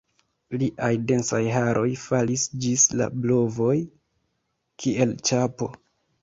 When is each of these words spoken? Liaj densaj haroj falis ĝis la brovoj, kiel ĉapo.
Liaj 0.61 0.87
densaj 1.11 1.41
haroj 1.55 1.89
falis 2.05 2.45
ĝis 2.63 2.87
la 3.03 3.09
brovoj, 3.19 3.77
kiel 4.85 5.15
ĉapo. 5.31 5.71